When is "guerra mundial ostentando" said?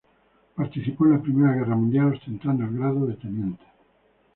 1.53-2.63